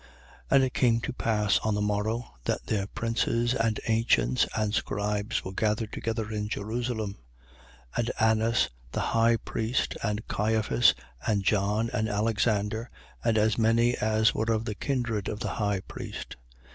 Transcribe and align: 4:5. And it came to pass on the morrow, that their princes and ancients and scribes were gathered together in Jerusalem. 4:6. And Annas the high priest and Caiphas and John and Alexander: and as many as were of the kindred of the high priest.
4:5. 0.01 0.07
And 0.55 0.63
it 0.63 0.73
came 0.73 0.99
to 1.01 1.13
pass 1.13 1.59
on 1.59 1.75
the 1.75 1.79
morrow, 1.79 2.33
that 2.45 2.65
their 2.65 2.87
princes 2.87 3.53
and 3.53 3.79
ancients 3.87 4.47
and 4.57 4.73
scribes 4.73 5.45
were 5.45 5.51
gathered 5.53 5.93
together 5.93 6.31
in 6.31 6.49
Jerusalem. 6.49 7.19
4:6. 7.95 7.99
And 7.99 8.11
Annas 8.19 8.69
the 8.93 8.99
high 9.13 9.37
priest 9.37 9.95
and 10.01 10.27
Caiphas 10.27 10.95
and 11.27 11.43
John 11.43 11.91
and 11.93 12.09
Alexander: 12.09 12.89
and 13.23 13.37
as 13.37 13.59
many 13.59 13.95
as 13.95 14.33
were 14.33 14.51
of 14.51 14.65
the 14.65 14.73
kindred 14.73 15.27
of 15.29 15.39
the 15.39 15.49
high 15.61 15.81
priest. 15.81 16.35